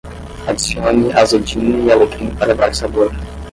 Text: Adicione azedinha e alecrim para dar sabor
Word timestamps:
Adicione 0.49 1.05
azedinha 1.21 1.81
e 1.87 1.91
alecrim 1.91 2.29
para 2.39 2.55
dar 2.59 2.73
sabor 2.73 3.11